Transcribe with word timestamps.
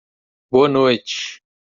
Boa 0.49 0.67
noite! 0.67 1.43